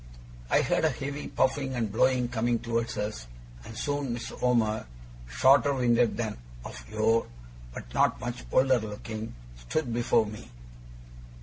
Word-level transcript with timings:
I 0.49 0.63
heard 0.63 0.83
a 0.83 0.89
heavy 0.89 1.27
puffing 1.27 1.75
and 1.75 1.91
blowing 1.91 2.27
coming 2.27 2.57
towards 2.57 2.97
us, 2.97 3.27
and 3.63 3.77
soon 3.77 4.17
Mr. 4.17 4.35
Omer, 4.41 4.87
shorter 5.29 5.75
winded 5.75 6.17
than 6.17 6.39
of 6.65 6.83
yore, 6.89 7.27
but 7.71 7.93
not 7.93 8.19
much 8.19 8.43
older 8.51 8.79
looking, 8.79 9.35
stood 9.55 9.93
before 9.93 10.25
me. 10.25 10.49